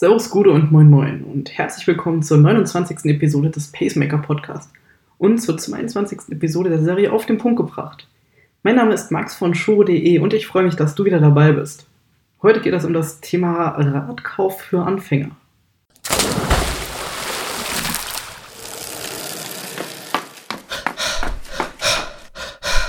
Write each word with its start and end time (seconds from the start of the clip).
Servus, 0.00 0.30
Gude 0.30 0.52
und 0.52 0.70
Moin 0.70 0.88
Moin 0.88 1.24
und 1.24 1.58
herzlich 1.58 1.84
willkommen 1.88 2.22
zur 2.22 2.38
29. 2.38 3.06
Episode 3.06 3.50
des 3.50 3.72
Pacemaker 3.72 4.18
Podcast 4.18 4.70
und 5.18 5.38
zur 5.38 5.58
22. 5.58 6.30
Episode 6.30 6.70
der 6.70 6.78
Serie 6.80 7.12
Auf 7.12 7.26
den 7.26 7.36
Punkt 7.36 7.56
gebracht. 7.56 8.06
Mein 8.62 8.76
Name 8.76 8.94
ist 8.94 9.10
Max 9.10 9.34
von 9.34 9.56
Shuro.de 9.56 10.20
und 10.20 10.34
ich 10.34 10.46
freue 10.46 10.62
mich, 10.62 10.76
dass 10.76 10.94
du 10.94 11.04
wieder 11.04 11.18
dabei 11.18 11.50
bist. 11.50 11.88
Heute 12.42 12.60
geht 12.60 12.74
es 12.74 12.84
um 12.84 12.92
das 12.92 13.20
Thema 13.20 13.70
Radkauf 13.70 14.60
für 14.60 14.84
Anfänger. 14.84 15.32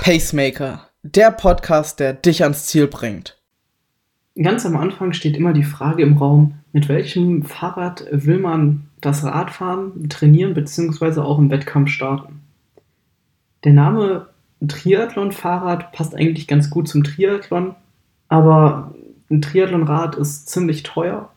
Pacemaker, 0.02 0.86
der 1.02 1.32
Podcast, 1.32 1.98
der 1.98 2.12
dich 2.12 2.44
ans 2.44 2.66
Ziel 2.66 2.86
bringt. 2.86 3.39
Ganz 4.36 4.64
am 4.64 4.76
Anfang 4.76 5.12
steht 5.12 5.36
immer 5.36 5.52
die 5.52 5.64
Frage 5.64 6.02
im 6.02 6.16
Raum, 6.16 6.54
mit 6.72 6.88
welchem 6.88 7.42
Fahrrad 7.42 8.06
will 8.10 8.38
man 8.38 8.86
das 9.00 9.24
Radfahren 9.24 10.08
trainieren 10.08 10.54
bzw. 10.54 11.20
auch 11.20 11.38
im 11.38 11.50
Wettkampf 11.50 11.90
starten. 11.90 12.40
Der 13.64 13.72
Name 13.72 14.28
Triathlon-Fahrrad 14.66 15.92
passt 15.92 16.14
eigentlich 16.14 16.46
ganz 16.46 16.70
gut 16.70 16.88
zum 16.88 17.02
Triathlon, 17.02 17.74
aber 18.28 18.94
ein 19.30 19.42
Triathlonrad 19.42 20.16
ist 20.16 20.48
ziemlich 20.48 20.82
teuer, 20.82 21.30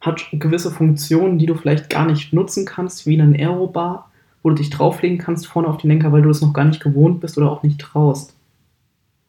hat 0.00 0.26
gewisse 0.32 0.70
Funktionen, 0.70 1.38
die 1.38 1.46
du 1.46 1.54
vielleicht 1.54 1.88
gar 1.88 2.06
nicht 2.06 2.32
nutzen 2.32 2.64
kannst, 2.64 3.06
wie 3.06 3.20
ein 3.20 3.34
Aerobar, 3.34 4.10
wo 4.42 4.50
du 4.50 4.56
dich 4.56 4.70
drauflegen 4.70 5.18
kannst 5.18 5.46
vorne 5.46 5.68
auf 5.68 5.78
den 5.78 5.90
Lenker, 5.90 6.12
weil 6.12 6.22
du 6.22 6.30
es 6.30 6.42
noch 6.42 6.52
gar 6.52 6.64
nicht 6.64 6.82
gewohnt 6.82 7.20
bist 7.20 7.38
oder 7.38 7.50
auch 7.50 7.62
nicht 7.62 7.80
traust. 7.80 8.34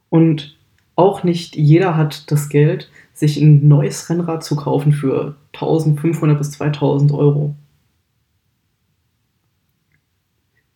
Und 0.10 0.57
auch 0.98 1.24
nicht 1.24 1.56
jeder 1.56 1.96
hat 1.96 2.30
das 2.32 2.50
Geld, 2.50 2.90
sich 3.14 3.38
ein 3.38 3.68
neues 3.68 4.10
Rennrad 4.10 4.44
zu 4.44 4.56
kaufen 4.56 4.92
für 4.92 5.36
1500 5.54 6.38
bis 6.38 6.52
2000 6.52 7.14
Euro. 7.14 7.56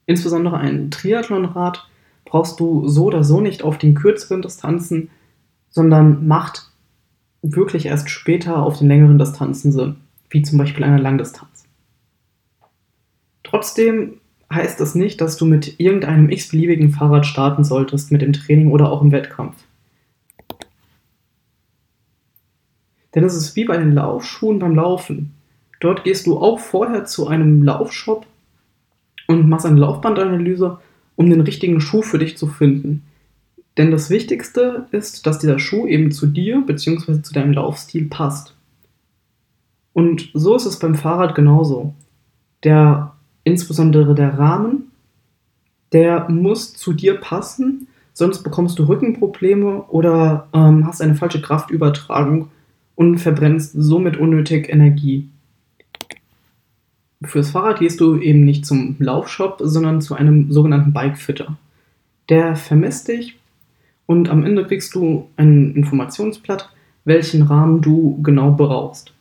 Insbesondere 0.05 0.57
ein 0.57 0.91
Triathlonrad 0.91 1.87
brauchst 2.25 2.59
du 2.59 2.87
so 2.87 3.05
oder 3.05 3.23
so 3.23 3.41
nicht 3.41 3.63
auf 3.63 3.77
den 3.77 3.95
kürzeren 3.95 4.41
Distanzen, 4.41 5.09
sondern 5.69 6.27
macht 6.27 6.69
wirklich 7.41 7.87
erst 7.87 8.09
später 8.09 8.61
auf 8.61 8.77
den 8.77 8.87
längeren 8.87 9.17
Distanzen 9.17 9.71
Sinn, 9.71 9.95
wie 10.29 10.43
zum 10.43 10.59
Beispiel 10.59 10.83
einer 10.83 10.99
Langdistanz. 10.99 11.65
Trotzdem 13.43 14.19
heißt 14.53 14.79
das 14.79 14.93
nicht, 14.93 15.19
dass 15.19 15.37
du 15.37 15.45
mit 15.45 15.79
irgendeinem 15.79 16.29
x-beliebigen 16.29 16.91
Fahrrad 16.91 17.25
starten 17.25 17.63
solltest 17.63 18.11
mit 18.11 18.21
dem 18.21 18.33
Training 18.33 18.69
oder 18.69 18.91
auch 18.91 19.01
im 19.01 19.11
Wettkampf. 19.11 19.55
Denn 23.13 23.23
es 23.23 23.35
ist 23.35 23.55
wie 23.55 23.65
bei 23.65 23.77
den 23.77 23.93
Laufschuhen 23.93 24.59
beim 24.59 24.75
Laufen. 24.75 25.33
Dort 25.79 26.03
gehst 26.03 26.27
du 26.27 26.37
auch 26.37 26.59
vorher 26.59 27.05
zu 27.05 27.27
einem 27.27 27.63
Laufshop 27.63 28.25
und 29.27 29.49
machst 29.49 29.65
eine 29.65 29.79
Laufbandanalyse, 29.79 30.79
um 31.15 31.29
den 31.29 31.41
richtigen 31.41 31.81
Schuh 31.81 32.01
für 32.01 32.19
dich 32.19 32.37
zu 32.37 32.47
finden. 32.47 33.03
Denn 33.77 33.91
das 33.91 34.09
Wichtigste 34.09 34.87
ist, 34.91 35.25
dass 35.25 35.39
dieser 35.39 35.59
Schuh 35.59 35.87
eben 35.87 36.11
zu 36.11 36.27
dir 36.27 36.61
bzw. 36.65 37.21
zu 37.21 37.33
deinem 37.33 37.53
Laufstil 37.53 38.07
passt. 38.09 38.55
Und 39.93 40.29
so 40.33 40.55
ist 40.55 40.65
es 40.65 40.79
beim 40.79 40.95
Fahrrad 40.95 41.35
genauso. 41.35 41.93
Der, 42.63 43.13
insbesondere 43.43 44.13
der 44.13 44.37
Rahmen, 44.37 44.91
der 45.93 46.29
muss 46.29 46.73
zu 46.73 46.93
dir 46.93 47.15
passen, 47.19 47.87
sonst 48.13 48.43
bekommst 48.43 48.77
du 48.79 48.83
Rückenprobleme 48.83 49.83
oder 49.83 50.47
ähm, 50.53 50.85
hast 50.85 51.01
eine 51.01 51.15
falsche 51.15 51.41
Kraftübertragung 51.41 52.49
und 52.95 53.17
verbrennst 53.17 53.73
somit 53.73 54.17
unnötig 54.17 54.69
Energie. 54.69 55.29
Fürs 57.23 57.51
Fahrrad 57.51 57.79
gehst 57.79 58.01
du 58.01 58.17
eben 58.17 58.45
nicht 58.45 58.65
zum 58.65 58.95
Laufshop, 58.99 59.57
sondern 59.59 60.01
zu 60.01 60.15
einem 60.15 60.51
sogenannten 60.51 60.91
Bikefitter. 60.91 61.57
Der 62.29 62.55
vermisst 62.55 63.07
dich 63.07 63.37
und 64.05 64.29
am 64.29 64.43
Ende 64.43 64.65
kriegst 64.65 64.95
du 64.95 65.27
ein 65.37 65.75
Informationsblatt, 65.75 66.69
welchen 67.05 67.43
Rahmen 67.43 67.81
du 67.81 68.21
genau 68.23 68.51
brauchst. 68.51 69.13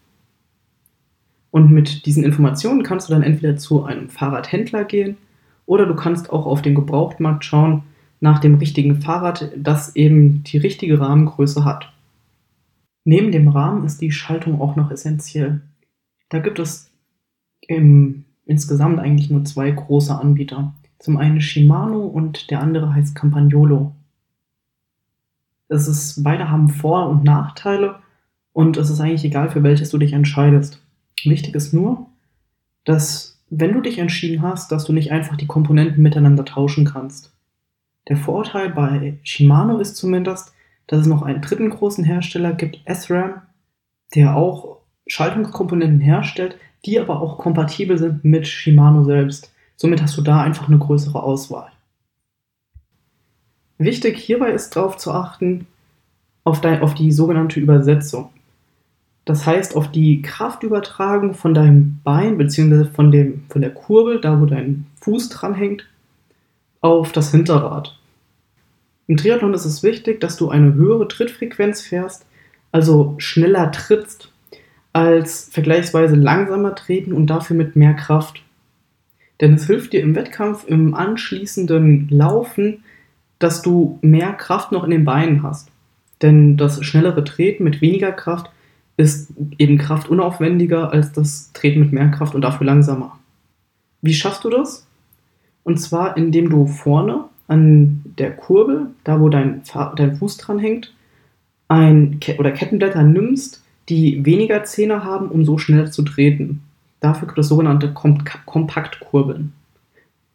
Und 1.51 1.71
mit 1.71 2.07
diesen 2.07 2.25
Informationen 2.25 2.83
kannst 2.83 3.09
du 3.09 3.13
dann 3.13 3.23
entweder 3.23 3.57
zu 3.57 3.85
einem 3.85 4.09
Fahrradhändler 4.09 4.85
gehen 4.85 5.17
oder 5.67 5.87
du 5.87 5.95
kannst 5.95 6.31
auch 6.31 6.47
auf 6.47 6.63
dem 6.63 6.75
Gebrauchtmarkt 6.75 7.45
schauen 7.45 7.83
nach 8.21 8.39
dem 8.39 8.55
richtigen 8.57 9.01
Fahrrad, 9.01 9.51
das 9.57 9.97
eben 9.97 10.43
die 10.45 10.59
richtige 10.59 11.01
Rahmengröße 11.01 11.65
hat. 11.65 11.93
Neben 13.11 13.33
dem 13.33 13.49
Rahmen 13.49 13.85
ist 13.85 14.01
die 14.01 14.13
Schaltung 14.13 14.61
auch 14.61 14.77
noch 14.77 14.93
essentiell. 14.93 15.63
Da 16.29 16.39
gibt 16.39 16.61
es 16.61 16.93
im, 17.61 18.25
insgesamt 18.47 19.01
eigentlich 19.01 19.31
nur 19.31 19.45
zwei 19.45 19.69
große 19.69 20.17
Anbieter. 20.17 20.75
Zum 21.01 21.17
einen 21.17 21.41
Shimano 21.41 22.07
und 22.07 22.53
der 22.53 22.61
andere 22.61 22.95
heißt 22.95 23.17
Campagnolo. 23.17 23.97
Es 25.67 25.89
ist, 25.89 26.23
beide 26.23 26.51
haben 26.51 26.69
Vor- 26.69 27.09
und 27.09 27.25
Nachteile 27.25 27.97
und 28.53 28.77
es 28.77 28.91
ist 28.91 29.01
eigentlich 29.01 29.25
egal, 29.25 29.51
für 29.51 29.65
welches 29.65 29.91
du 29.91 29.99
dich 29.99 30.13
entscheidest. 30.13 30.81
Wichtig 31.25 31.57
ist 31.57 31.75
nur, 31.75 32.07
dass 32.85 33.43
wenn 33.49 33.73
du 33.73 33.81
dich 33.81 33.99
entschieden 33.99 34.43
hast, 34.43 34.71
dass 34.71 34.85
du 34.85 34.93
nicht 34.93 35.11
einfach 35.11 35.37
die 35.37 35.49
Komponenten 35.49 36.01
miteinander 36.01 36.45
tauschen 36.45 36.85
kannst. 36.85 37.33
Der 38.09 38.17
Vorteil 38.17 38.71
bei 38.71 39.19
Shimano 39.25 39.79
ist 39.79 39.97
zumindest, 39.97 40.53
dass 40.91 41.03
es 41.03 41.07
noch 41.07 41.23
einen 41.23 41.41
dritten 41.41 41.71
großen 41.71 42.03
Hersteller 42.03 42.53
gibt, 42.53 42.81
SRAM, 42.93 43.43
der 44.17 44.35
auch 44.35 44.79
Schaltungskomponenten 45.07 46.01
herstellt, 46.01 46.57
die 46.85 46.99
aber 46.99 47.23
auch 47.23 47.39
kompatibel 47.39 47.97
sind 47.97 48.25
mit 48.25 48.49
Shimano 48.49 49.05
selbst. 49.05 49.53
Somit 49.77 50.03
hast 50.03 50.17
du 50.17 50.23
da 50.23 50.43
einfach 50.43 50.67
eine 50.67 50.79
größere 50.79 51.23
Auswahl. 51.23 51.71
Wichtig 53.79 54.19
hierbei 54.19 54.51
ist 54.51 54.75
darauf 54.75 54.97
zu 54.97 55.13
achten, 55.13 55.69
auf, 56.43 56.61
dein, 56.61 56.83
auf 56.83 56.95
die 56.95 57.13
sogenannte 57.13 57.61
Übersetzung. 57.61 58.31
Das 59.25 59.47
heißt, 59.47 59.77
auf 59.77 59.93
die 59.93 60.23
Kraftübertragung 60.23 61.35
von 61.35 61.55
deinem 61.55 62.01
Bein 62.03 62.37
bzw. 62.37 62.87
Von, 62.87 63.45
von 63.49 63.61
der 63.61 63.73
Kurbel, 63.73 64.21
da 64.21 64.41
wo 64.41 64.47
dein 64.47 64.87
Fuß 65.03 65.29
dran 65.29 65.55
hängt, 65.55 65.87
auf 66.81 67.13
das 67.13 67.31
Hinterrad. 67.31 68.00
Im 69.11 69.17
Triathlon 69.17 69.55
ist 69.55 69.65
es 69.65 69.83
wichtig, 69.83 70.21
dass 70.21 70.37
du 70.37 70.51
eine 70.51 70.75
höhere 70.75 71.09
Trittfrequenz 71.09 71.83
fährst, 71.83 72.27
also 72.71 73.17
schneller 73.19 73.73
trittst, 73.73 74.31
als 74.93 75.49
vergleichsweise 75.51 76.15
langsamer 76.15 76.77
treten 76.77 77.13
und 77.13 77.27
dafür 77.27 77.57
mit 77.57 77.75
mehr 77.75 77.95
Kraft. 77.95 78.45
Denn 79.41 79.55
es 79.55 79.67
hilft 79.67 79.95
dir 79.95 80.01
im 80.01 80.15
Wettkampf, 80.15 80.65
im 80.65 80.95
anschließenden 80.95 82.09
Laufen, 82.09 82.85
dass 83.41 83.63
du 83.63 83.99
mehr 84.01 84.33
Kraft 84.33 84.71
noch 84.71 84.85
in 84.85 84.91
den 84.91 85.05
Beinen 85.05 85.43
hast. 85.43 85.73
Denn 86.23 86.57
das 86.57 86.85
schnellere 86.85 87.25
Treten 87.25 87.65
mit 87.65 87.81
weniger 87.81 88.13
Kraft 88.13 88.49
ist 88.97 89.33
eben 89.59 89.77
kraftunaufwendiger 89.77 90.93
als 90.93 91.11
das 91.11 91.51
Treten 91.53 91.81
mit 91.81 91.93
mehr 91.93 92.13
Kraft 92.13 92.37
und 92.37 92.43
dafür 92.43 92.65
langsamer. 92.65 93.19
Wie 94.03 94.15
schaffst 94.15 94.45
du 94.45 94.51
das? 94.51 94.87
Und 95.65 95.79
zwar, 95.79 96.17
indem 96.17 96.49
du 96.49 96.69
vorne 96.69 97.25
an 97.49 98.00
der 98.19 98.37
Kurbel, 98.37 98.89
da 99.05 99.21
wo 99.21 99.29
dein, 99.29 99.63
dein 99.97 100.17
Fuß 100.17 100.37
dran 100.39 100.59
hängt, 100.59 100.95
ein 101.69 102.19
Ke 102.21 102.37
oder 102.39 102.51
Kettenblätter 102.51 103.03
nimmst, 103.03 103.63
die 103.89 104.25
weniger 104.25 104.65
Zähne 104.65 105.05
haben, 105.05 105.29
um 105.29 105.45
so 105.45 105.59
schneller 105.59 105.91
zu 105.91 106.03
treten. 106.03 106.63
Dafür 107.01 107.29
gibt 107.29 107.39
es 107.39 107.49
sogenannte 107.49 107.93
Kom 107.93 108.23
Kompaktkurbeln. 108.45 109.53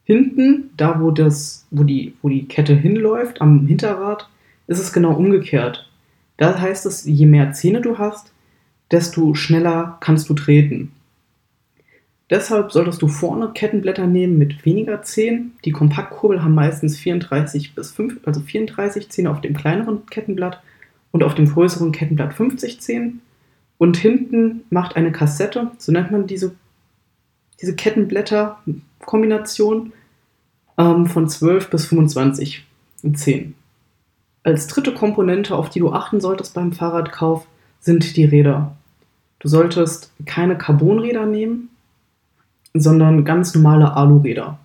Hinten, 0.03 0.69
da 0.77 1.01
wo, 1.01 1.11
das, 1.11 1.65
wo, 1.71 1.83
die, 1.83 2.13
wo 2.21 2.29
die 2.29 2.47
Kette 2.47 2.75
hinläuft, 2.75 3.41
am 3.41 3.65
Hinterrad, 3.65 4.29
ist 4.67 4.79
es 4.79 4.93
genau 4.93 5.13
umgekehrt. 5.13 5.89
Da 6.37 6.59
heißt 6.59 6.85
es, 6.85 7.05
je 7.05 7.25
mehr 7.25 7.53
Zähne 7.53 7.81
du 7.81 7.97
hast, 7.97 8.31
desto 8.91 9.33
schneller 9.33 9.97
kannst 9.99 10.29
du 10.29 10.33
treten. 10.33 10.91
Deshalb 12.29 12.71
solltest 12.71 13.01
du 13.03 13.07
vorne 13.07 13.51
Kettenblätter 13.53 14.07
nehmen 14.07 14.39
mit 14.39 14.65
weniger 14.65 15.03
Zehen. 15.03 15.53
Die 15.63 15.71
Kompaktkurbel 15.71 16.43
haben 16.43 16.55
meistens 16.55 16.97
34 16.97 17.75
bis 17.75 17.91
5, 17.91 18.21
also 18.25 18.41
34 18.41 19.09
Zähne 19.09 19.29
auf 19.29 19.41
dem 19.41 19.55
kleineren 19.55 20.07
Kettenblatt 20.07 20.59
und 21.11 21.21
auf 21.23 21.35
dem 21.35 21.47
größeren 21.47 21.91
Kettenblatt 21.91 22.33
50 22.33 22.81
Zehen. 22.81 23.21
Und 23.77 23.97
hinten 23.97 24.63
macht 24.71 24.95
eine 24.95 25.11
Kassette, 25.11 25.69
so 25.77 25.91
nennt 25.91 26.09
man 26.11 26.25
diese, 26.25 26.55
diese 27.61 27.75
Kettenblätter-Kombination, 27.75 29.93
ähm, 30.77 31.05
von 31.05 31.29
12 31.29 31.69
bis 31.69 31.85
25 31.85 32.65
Zehen. 33.13 33.55
Als 34.43 34.67
dritte 34.67 34.93
Komponente, 34.93 35.55
auf 35.55 35.69
die 35.69 35.79
du 35.79 35.91
achten 35.91 36.21
solltest 36.21 36.53
beim 36.53 36.71
Fahrradkauf, 36.71 37.47
sind 37.79 38.15
die 38.17 38.25
Räder. 38.25 38.75
Du 39.39 39.47
solltest 39.47 40.11
keine 40.25 40.57
Carbonräder 40.57 41.25
nehmen, 41.25 41.69
sondern 42.81 43.25
ganz 43.25 43.55
normale 43.55 43.95
Aluräder. 43.95 44.59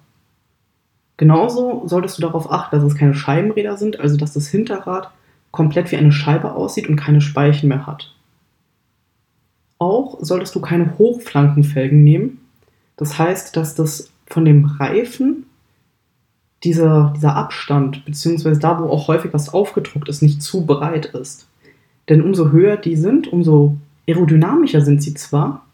Genauso 1.17 1.83
solltest 1.87 2.19
du 2.19 2.23
darauf 2.23 2.51
achten, 2.51 2.77
dass 2.77 2.85
es 2.85 2.97
keine 2.97 3.15
Scheibenräder 3.15 3.77
sind, 3.77 4.01
also 4.01 4.17
dass 4.17 4.33
das 4.33 4.49
Hinterrad 4.49 5.11
komplett 5.51 5.91
wie 5.93 5.97
eine 5.97 6.13
Scheibe 6.13 6.55
aussieht 6.55 6.89
und 6.89 6.97
keine 6.97 7.21
Speichen 7.21 7.69
mehr 7.69 7.87
hat. 7.87 8.15
Auch 9.79 10.19
solltest 10.21 10.55
du 10.55 10.61
keine 10.61 10.99
Hochflankenfelgen 10.99 12.03
nehmen. 12.03 12.39
Das 12.97 13.19
heißt, 13.19 13.57
dass 13.57 13.75
das 13.75 14.11
von 14.27 14.45
dem 14.45 14.65
Reifen 14.65 15.47
dieser, 16.65 17.13
dieser 17.17 17.37
Abstand, 17.37 18.05
beziehungsweise 18.05 18.61
da, 18.61 18.81
wo 18.81 18.89
auch 18.89 19.09
häufig 19.09 19.33
was 19.33 19.53
aufgedruckt 19.53 20.09
ist, 20.09 20.23
nicht 20.23 20.43
zu 20.43 20.67
breit 20.67 21.07
ist. 21.07 21.49
Denn 22.09 22.23
umso 22.23 22.51
höher 22.51 22.77
die 22.77 22.97
sind, 22.97 23.29
umso 23.33 23.77
aerodynamischer 24.07 24.81
sind 24.81 25.03
sie 25.03 25.15
zwar, 25.15 25.65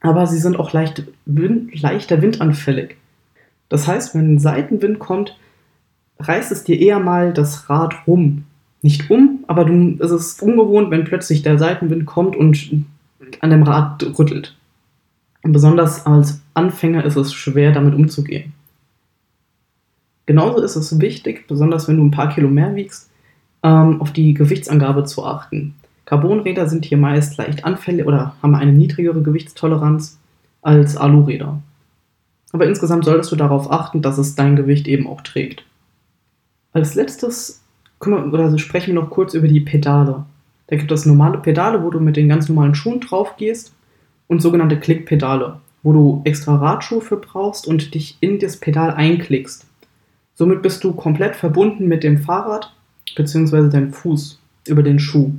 aber 0.00 0.26
sie 0.26 0.38
sind 0.38 0.58
auch 0.58 0.72
leicht, 0.72 1.04
leichter 1.26 2.22
windanfällig. 2.22 2.96
Das 3.68 3.86
heißt, 3.86 4.14
wenn 4.14 4.34
ein 4.34 4.38
Seitenwind 4.38 4.98
kommt, 4.98 5.36
reißt 6.18 6.52
es 6.52 6.64
dir 6.64 6.78
eher 6.78 6.98
mal 6.98 7.32
das 7.32 7.70
Rad 7.70 7.94
rum. 8.06 8.44
Nicht 8.82 9.10
um, 9.10 9.44
aber 9.46 9.64
du, 9.64 9.96
es 10.00 10.10
ist 10.10 10.42
ungewohnt, 10.42 10.90
wenn 10.90 11.04
plötzlich 11.04 11.42
der 11.42 11.58
Seitenwind 11.58 12.06
kommt 12.06 12.34
und 12.34 12.84
an 13.40 13.50
dem 13.50 13.62
Rad 13.62 14.02
rüttelt. 14.18 14.56
Und 15.42 15.52
besonders 15.52 16.06
als 16.06 16.40
Anfänger 16.54 17.04
ist 17.04 17.16
es 17.16 17.32
schwer, 17.32 17.72
damit 17.72 17.94
umzugehen. 17.94 18.52
Genauso 20.26 20.62
ist 20.62 20.76
es 20.76 21.00
wichtig, 21.00 21.46
besonders 21.48 21.88
wenn 21.88 21.96
du 21.96 22.04
ein 22.04 22.10
paar 22.10 22.28
Kilo 22.28 22.48
mehr 22.48 22.74
wiegst, 22.74 23.10
ähm, 23.62 24.00
auf 24.00 24.12
die 24.12 24.34
Gewichtsangabe 24.34 25.04
zu 25.04 25.24
achten. 25.24 25.74
Carbonräder 26.10 26.68
sind 26.68 26.86
hier 26.86 26.98
meist 26.98 27.36
leicht 27.36 27.64
anfällig 27.64 28.04
oder 28.04 28.34
haben 28.42 28.56
eine 28.56 28.72
niedrigere 28.72 29.22
Gewichtstoleranz 29.22 30.18
als 30.60 30.96
Aluräder. 30.96 31.62
Aber 32.50 32.66
insgesamt 32.66 33.04
solltest 33.04 33.30
du 33.30 33.36
darauf 33.36 33.70
achten, 33.70 34.02
dass 34.02 34.18
es 34.18 34.34
dein 34.34 34.56
Gewicht 34.56 34.88
eben 34.88 35.06
auch 35.06 35.20
trägt. 35.20 35.64
Als 36.72 36.96
letztes 36.96 37.62
wir, 38.04 38.26
oder 38.26 38.58
sprechen 38.58 38.88
wir 38.88 39.00
noch 39.00 39.10
kurz 39.10 39.34
über 39.34 39.46
die 39.46 39.60
Pedale. 39.60 40.24
Da 40.66 40.74
gibt 40.74 40.90
es 40.90 41.06
normale 41.06 41.38
Pedale, 41.38 41.84
wo 41.84 41.90
du 41.90 42.00
mit 42.00 42.16
den 42.16 42.28
ganz 42.28 42.48
normalen 42.48 42.74
Schuhen 42.74 42.98
drauf 42.98 43.36
gehst 43.36 43.72
und 44.26 44.42
sogenannte 44.42 44.80
Klickpedale, 44.80 45.60
wo 45.84 45.92
du 45.92 46.22
extra 46.24 46.56
Radschuhe 46.56 47.02
für 47.02 47.18
brauchst 47.18 47.68
und 47.68 47.94
dich 47.94 48.18
in 48.18 48.40
das 48.40 48.56
Pedal 48.56 48.90
einklickst. 48.90 49.64
Somit 50.34 50.60
bist 50.60 50.82
du 50.82 50.92
komplett 50.92 51.36
verbunden 51.36 51.86
mit 51.86 52.02
dem 52.02 52.18
Fahrrad 52.18 52.74
bzw. 53.14 53.68
deinem 53.68 53.92
Fuß 53.92 54.40
über 54.66 54.82
den 54.82 54.98
Schuh. 54.98 55.34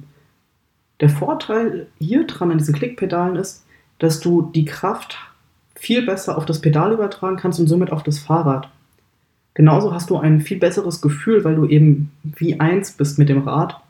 Der 1.02 1.10
Vorteil 1.10 1.88
hier 2.00 2.26
dran 2.28 2.52
an 2.52 2.58
diesen 2.58 2.76
Klickpedalen 2.76 3.36
ist, 3.36 3.66
dass 4.00 4.20
du 4.20 4.52
die 4.54 4.66
Kraft 4.66 5.18
viel 5.76 6.06
besser 6.06 6.38
auf 6.38 6.46
das 6.46 6.62
Pedal 6.62 6.94
übertragen 6.94 7.38
kannst 7.38 7.60
und 7.60 7.68
somit 7.68 7.92
auf 7.92 8.04
das 8.04 8.20
Fahrrad. 8.20 8.70
Genauso 9.54 9.94
hast 9.94 10.10
du 10.10 10.18
ein 10.18 10.40
viel 10.42 10.60
besseres 10.60 11.02
Gefühl, 11.02 11.44
weil 11.44 11.56
du 11.56 11.66
eben 11.66 12.12
wie 12.24 12.60
eins 12.60 12.92
bist 12.92 13.20
mit 13.20 13.30
dem 13.30 13.42
Rad. 13.42 13.82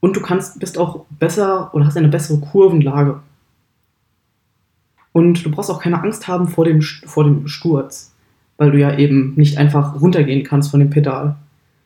Und 0.00 0.16
du 0.16 0.20
kannst, 0.20 0.58
bist 0.58 0.76
auch 0.76 1.06
besser 1.10 1.72
oder 1.74 1.86
hast 1.86 1.96
eine 1.96 2.08
bessere 2.08 2.40
Kurvenlage. 2.40 3.20
Und 5.12 5.44
du 5.44 5.50
brauchst 5.50 5.70
auch 5.70 5.80
keine 5.80 6.02
Angst 6.02 6.28
haben 6.28 6.48
vor 6.48 6.64
dem, 6.64 6.82
vor 6.82 7.24
dem 7.24 7.48
Sturz 7.48 8.12
weil 8.60 8.72
du 8.72 8.78
ja 8.78 8.98
eben 8.98 9.32
nicht 9.36 9.56
einfach 9.56 9.98
runtergehen 10.02 10.44
kannst 10.44 10.70
von 10.70 10.80
dem 10.80 10.90
Pedal. 10.90 11.36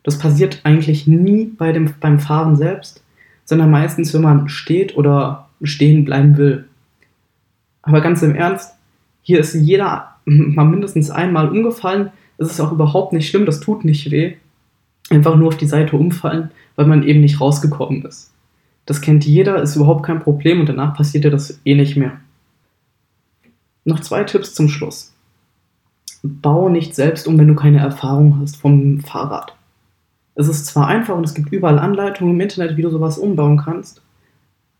Das 0.03 0.19
passiert 0.19 0.59
eigentlich 0.65 1.07
nie 1.07 1.45
bei 1.45 1.71
dem, 1.71 1.93
beim 2.01 2.19
Fahren 2.19 2.57
selbst, 2.57 3.01
sondern 3.45 3.71
meistens, 3.71 4.13
wenn 4.13 4.21
man 4.21 4.49
steht 4.49 4.97
oder 4.97 5.47
stehen 5.61 6.05
bleiben 6.05 6.37
will. 6.37 6.65
Aber 7.81 8.01
ganz 8.01 8.21
im 8.21 8.35
Ernst, 8.35 8.73
hier 9.21 9.39
ist 9.39 9.53
jeder 9.53 10.15
mal 10.25 10.65
mindestens 10.65 11.09
einmal 11.09 11.49
umgefallen. 11.49 12.11
Es 12.37 12.51
ist 12.51 12.59
auch 12.59 12.71
überhaupt 12.71 13.13
nicht 13.13 13.29
schlimm, 13.29 13.45
das 13.45 13.59
tut 13.59 13.85
nicht 13.85 14.11
weh. 14.11 14.33
Einfach 15.09 15.35
nur 15.35 15.49
auf 15.49 15.57
die 15.57 15.67
Seite 15.67 15.95
umfallen, 15.95 16.51
weil 16.75 16.87
man 16.87 17.03
eben 17.03 17.21
nicht 17.21 17.39
rausgekommen 17.39 18.03
ist. 18.03 18.31
Das 18.85 19.01
kennt 19.01 19.25
jeder, 19.25 19.61
ist 19.61 19.75
überhaupt 19.75 20.05
kein 20.05 20.19
Problem 20.19 20.59
und 20.59 20.67
danach 20.67 20.95
passiert 20.95 21.23
dir 21.23 21.31
das 21.31 21.59
eh 21.63 21.75
nicht 21.75 21.95
mehr. 21.95 22.19
Noch 23.83 23.99
zwei 23.99 24.23
Tipps 24.23 24.53
zum 24.53 24.67
Schluss 24.67 25.15
bau 26.25 26.69
nicht 26.69 26.95
selbst 26.95 27.27
um, 27.27 27.37
wenn 27.37 27.47
du 27.47 27.55
keine 27.55 27.79
Erfahrung 27.79 28.39
hast 28.41 28.57
vom 28.57 28.99
Fahrrad. 28.99 29.54
Es 30.35 30.47
ist 30.47 30.65
zwar 30.65 30.87
einfach 30.87 31.15
und 31.15 31.23
es 31.23 31.33
gibt 31.33 31.51
überall 31.51 31.79
Anleitungen 31.79 32.33
im 32.33 32.41
Internet, 32.41 32.77
wie 32.77 32.81
du 32.81 32.89
sowas 32.89 33.17
umbauen 33.17 33.57
kannst, 33.57 34.01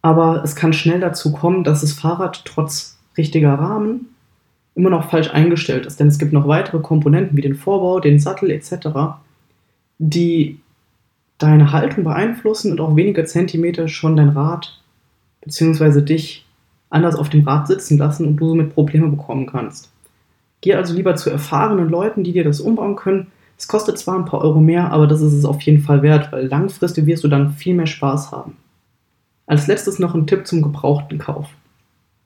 aber 0.02 0.44
es 0.44 0.56
kann 0.56 0.74
schnell 0.74 1.00
dazu 1.00 1.32
kommen, 1.32 1.64
dass 1.64 1.82
das 1.82 1.94
Fahrrad 1.94 2.44
trotz 2.46 2.98
richtiger 3.18 3.54
Rahmen 3.54 4.10
immer 4.76 4.90
noch 4.90 5.10
falsch 5.10 5.32
eingestellt 5.32 5.86
ist, 5.86 6.00
denn 6.00 6.08
es 6.08 6.20
gibt 6.20 6.34
noch 6.34 6.48
weitere 6.48 6.80
Komponenten 6.80 7.38
wie 7.38 7.42
den 7.42 7.56
Vorbau, 7.56 8.00
den 8.00 8.20
Sattel 8.20 8.52
etc., 8.52 9.18
die 9.98 10.60
deine 11.38 11.72
Haltung 11.72 12.04
beeinflussen 12.04 12.72
und 12.72 12.82
auch 12.82 12.96
wenige 12.96 13.24
Zentimeter 13.26 13.88
schon 13.88 14.16
dein 14.16 14.30
Rad 14.30 14.82
bzw. 15.42 16.02
dich 16.02 16.46
anders 16.90 17.16
auf 17.16 17.30
dem 17.30 17.48
Rad 17.48 17.68
sitzen 17.68 17.98
lassen 17.98 18.28
und 18.28 18.38
du 18.38 18.50
somit 18.50 18.74
Probleme 18.74 19.08
bekommen 19.08 19.46
kannst. 19.46 19.92
Geh 20.62 20.76
also 20.76 20.94
lieber 20.94 21.16
zu 21.16 21.30
erfahrenen 21.30 21.90
Leuten, 21.90 22.24
die 22.24 22.32
dir 22.32 22.44
das 22.44 22.60
umbauen 22.60 22.96
können. 22.96 23.28
Es 23.58 23.68
kostet 23.68 23.98
zwar 23.98 24.18
ein 24.18 24.26
paar 24.26 24.42
Euro 24.42 24.60
mehr, 24.60 24.92
aber 24.92 25.08
das 25.08 25.22
ist 25.22 25.34
es 25.34 25.46
auf 25.46 25.62
jeden 25.62 25.82
Fall 25.82 26.02
wert, 26.02 26.32
weil 26.32 26.48
langfristig 26.48 27.06
wirst 27.06 27.24
du 27.24 27.28
dann 27.28 27.54
viel 27.54 27.76
mehr 27.76 27.88
Spaß 27.88 28.32
haben. 28.32 28.58
Als 29.48 29.68
letztes 29.68 30.00
noch 30.00 30.16
ein 30.16 30.28
Tipp 30.28 30.46
zum 30.48 30.62
gebrauchten 30.62 31.20
Kauf. 31.20 31.48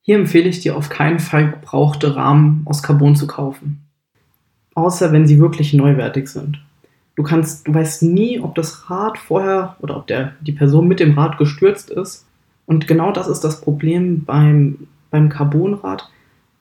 Hier 0.02 0.18
empfehle 0.18 0.50
ich 0.50 0.62
dir 0.62 0.76
auf 0.76 0.90
keinen 0.90 1.20
Fall 1.20 1.52
gebrauchte 1.52 2.16
Rahmen 2.16 2.64
aus 2.66 2.82
Carbon 2.82 3.16
zu 3.16 3.28
kaufen. 3.28 3.82
Außer 4.74 5.12
wenn 5.12 5.28
sie 5.28 5.40
wirklich 5.40 5.74
neuwertig 5.74 6.30
sind. 6.30 6.60
Du 7.16 7.24
kannst, 7.24 7.68
du 7.68 7.74
weißt 7.74 8.04
nie, 8.04 8.40
ob 8.40 8.56
das 8.56 8.90
Rad 8.90 9.18
vorher 9.18 9.76
oder 9.82 9.98
ob 9.98 10.08
der, 10.08 10.34
die 10.40 10.54
Person 10.54 10.88
mit 10.88 11.00
dem 11.00 11.20
Rad 11.20 11.38
gestürzt 11.38 11.90
ist. 11.90 12.26
Und 12.66 12.88
genau 12.88 13.12
das 13.12 13.28
ist 13.28 13.42
das 13.42 13.62
Problem 13.62 14.24
beim, 14.24 14.88
beim 15.12 15.28
Carbonrad 15.28 16.10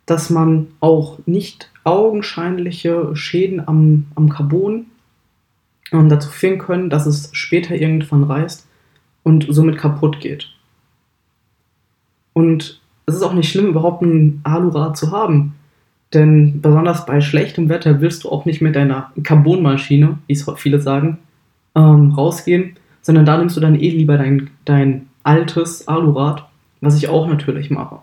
dass 0.08 0.30
man 0.30 0.68
auch 0.80 1.18
nicht 1.26 1.70
augenscheinliche 1.84 3.14
Schäden 3.14 3.68
am, 3.68 4.06
am 4.14 4.30
Carbon 4.30 4.86
ähm, 5.92 6.08
dazu 6.08 6.30
führen 6.30 6.58
können, 6.58 6.88
dass 6.88 7.04
es 7.04 7.28
später 7.32 7.74
irgendwann 7.74 8.24
reißt 8.24 8.66
und 9.22 9.46
somit 9.50 9.76
kaputt 9.76 10.18
geht. 10.20 10.48
Und 12.32 12.80
es 13.04 13.16
ist 13.16 13.22
auch 13.22 13.34
nicht 13.34 13.50
schlimm, 13.50 13.66
überhaupt 13.66 14.00
ein 14.00 14.40
Alurad 14.44 14.96
zu 14.96 15.10
haben. 15.10 15.56
Denn 16.14 16.62
besonders 16.62 17.04
bei 17.04 17.20
schlechtem 17.20 17.68
Wetter 17.68 18.00
willst 18.00 18.24
du 18.24 18.30
auch 18.30 18.46
nicht 18.46 18.62
mit 18.62 18.76
deiner 18.76 19.12
Carbonmaschine, 19.22 20.18
wie 20.26 20.32
es 20.32 20.46
viele 20.56 20.80
sagen, 20.80 21.18
ähm, 21.74 22.12
rausgehen, 22.12 22.76
sondern 23.02 23.26
da 23.26 23.36
nimmst 23.36 23.58
du 23.58 23.60
dann 23.60 23.78
eh 23.78 23.90
lieber 23.90 24.16
dein, 24.16 24.48
dein 24.64 25.08
altes 25.22 25.86
Alurad, 25.86 26.48
was 26.80 26.96
ich 26.96 27.10
auch 27.10 27.28
natürlich 27.28 27.68
mache. 27.68 27.98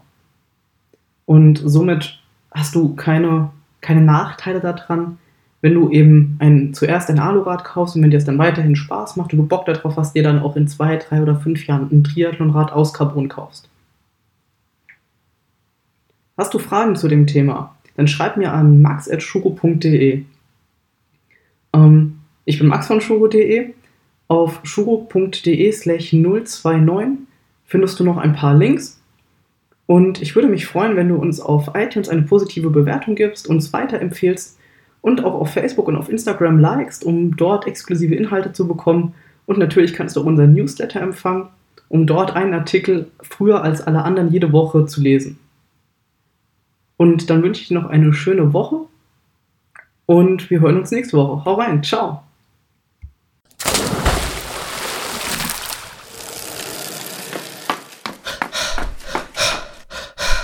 Und 1.25 1.61
somit 1.63 2.19
hast 2.51 2.75
du 2.75 2.95
keine, 2.95 3.51
keine 3.81 4.01
Nachteile 4.01 4.59
daran, 4.59 5.17
wenn 5.61 5.73
du 5.73 5.89
eben 5.89 6.37
ein, 6.39 6.73
zuerst 6.73 7.09
ein 7.09 7.19
Alurad 7.19 7.63
kaufst 7.63 7.95
und 7.95 8.03
wenn 8.03 8.11
dir 8.11 8.17
es 8.17 8.25
dann 8.25 8.37
weiterhin 8.37 8.75
Spaß 8.75 9.15
macht 9.15 9.33
und 9.33 9.39
du 9.39 9.47
Bock 9.47 9.65
darauf 9.65 9.97
hast, 9.97 10.15
dir 10.15 10.21
dann 10.21 10.39
auch 10.39 10.55
in 10.55 10.67
zwei, 10.67 10.97
drei 10.97 11.21
oder 11.23 11.35
fünf 11.35 11.65
Jahren 11.65 11.89
ein 11.91 12.03
Triathlonrad 12.03 12.71
aus 12.71 12.93
Carbon 12.93 13.29
kaufst. 13.29 13.67
Hast 16.37 16.53
du 16.53 16.59
Fragen 16.59 16.95
zu 16.95 17.07
dem 17.07 17.25
Thema? 17.25 17.75
Dann 17.95 18.07
schreib 18.07 18.37
mir 18.37 18.53
an 18.53 18.81
max.schugo.de. 18.81 20.23
Ähm, 21.73 22.19
ich 22.43 22.59
bin 22.59 22.67
max 22.67 22.87
von 22.87 23.01
schugo.de. 23.01 23.73
Auf 24.27 24.59
schugo.de 24.63 25.71
slash 25.71 26.13
029 26.13 27.19
findest 27.65 27.99
du 27.99 28.03
noch 28.03 28.17
ein 28.17 28.33
paar 28.33 28.55
Links 28.55 28.94
und 29.87 30.21
ich 30.21 30.35
würde 30.35 30.47
mich 30.47 30.65
freuen, 30.65 30.95
wenn 30.95 31.09
du 31.09 31.15
uns 31.15 31.39
auf 31.39 31.71
iTunes 31.75 32.09
eine 32.09 32.23
positive 32.23 32.69
Bewertung 32.69 33.15
gibst, 33.15 33.47
uns 33.47 33.71
weiterempfehlst 33.71 34.57
und 35.01 35.23
auch 35.23 35.35
auf 35.35 35.51
Facebook 35.51 35.87
und 35.87 35.95
auf 35.95 36.09
Instagram 36.09 36.59
likest, 36.59 37.03
um 37.03 37.35
dort 37.35 37.67
exklusive 37.67 38.15
Inhalte 38.15 38.51
zu 38.51 38.67
bekommen. 38.67 39.13
Und 39.45 39.59
natürlich 39.59 39.93
kannst 39.93 40.15
du 40.15 40.21
auch 40.21 40.25
unseren 40.25 40.53
Newsletter 40.53 41.01
empfangen, 41.01 41.49
um 41.87 42.07
dort 42.07 42.35
einen 42.35 42.55
Artikel 42.55 43.11
früher 43.21 43.61
als 43.61 43.81
alle 43.81 44.03
anderen 44.03 44.31
jede 44.31 44.51
Woche 44.51 44.87
zu 44.87 45.01
lesen. 45.01 45.37
Und 46.97 47.29
dann 47.29 47.43
wünsche 47.43 47.61
ich 47.61 47.67
dir 47.67 47.75
noch 47.75 47.89
eine 47.89 48.13
schöne 48.13 48.53
Woche 48.53 48.79
und 50.07 50.49
wir 50.49 50.61
hören 50.61 50.77
uns 50.77 50.91
nächste 50.91 51.17
Woche. 51.17 51.45
Hau 51.45 51.53
rein, 51.55 51.83
ciao! 51.83 52.24